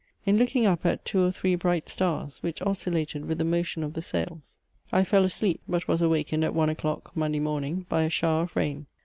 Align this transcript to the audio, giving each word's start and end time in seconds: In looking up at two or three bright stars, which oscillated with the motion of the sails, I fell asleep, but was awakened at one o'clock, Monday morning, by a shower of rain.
In 0.25 0.37
looking 0.39 0.65
up 0.65 0.83
at 0.83 1.05
two 1.05 1.23
or 1.23 1.29
three 1.31 1.53
bright 1.53 1.87
stars, 1.87 2.39
which 2.41 2.59
oscillated 2.63 3.23
with 3.25 3.37
the 3.37 3.43
motion 3.43 3.83
of 3.83 3.93
the 3.93 4.01
sails, 4.01 4.57
I 4.91 5.03
fell 5.03 5.23
asleep, 5.25 5.61
but 5.67 5.87
was 5.87 6.01
awakened 6.01 6.43
at 6.43 6.55
one 6.55 6.69
o'clock, 6.69 7.15
Monday 7.15 7.39
morning, 7.39 7.85
by 7.87 8.01
a 8.01 8.09
shower 8.09 8.41
of 8.41 8.55
rain. 8.55 8.87